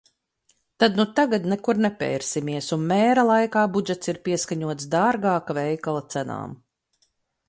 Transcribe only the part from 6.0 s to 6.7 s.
cenām.